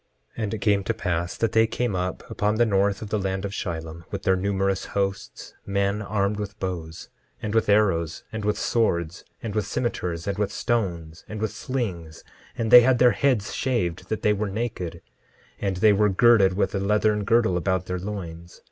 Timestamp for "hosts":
4.97-5.53